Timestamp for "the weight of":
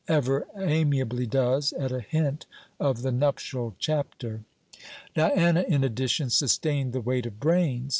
6.91-7.39